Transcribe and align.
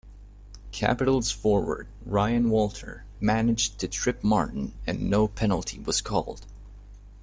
Capitals 0.71 1.29
forward 1.29 1.87
Ryan 2.07 2.49
Walter 2.49 3.05
managed 3.19 3.77
to 3.81 3.87
trip 3.87 4.23
Martin 4.23 4.73
and 4.87 5.11
no 5.11 5.27
penalty 5.27 5.77
was 5.77 6.01
called. 6.01 6.47